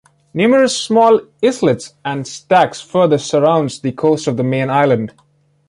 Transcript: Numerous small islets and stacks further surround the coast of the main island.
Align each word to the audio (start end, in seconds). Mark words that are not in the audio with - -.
Numerous 0.33 0.75
small 0.75 1.21
islets 1.45 1.93
and 2.03 2.25
stacks 2.27 2.81
further 2.81 3.19
surround 3.19 3.69
the 3.83 3.91
coast 3.91 4.25
of 4.25 4.35
the 4.35 4.43
main 4.43 4.67
island. 4.71 5.13